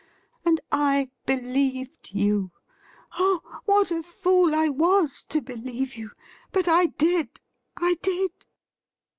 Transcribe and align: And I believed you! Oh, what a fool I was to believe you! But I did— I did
And 0.43 0.59
I 0.71 1.11
believed 1.27 2.09
you! 2.11 2.49
Oh, 3.19 3.61
what 3.65 3.91
a 3.91 4.01
fool 4.01 4.55
I 4.55 4.67
was 4.67 5.23
to 5.25 5.41
believe 5.41 5.95
you! 5.95 6.09
But 6.51 6.67
I 6.67 6.87
did— 6.87 7.39
I 7.77 7.97
did 8.01 8.31